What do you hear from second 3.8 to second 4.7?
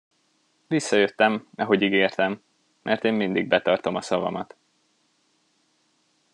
a szavamat.